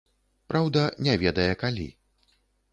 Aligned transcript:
Праўда, 0.53 0.81
не 1.09 1.15
ведае 1.25 1.47
калі. 1.67 1.87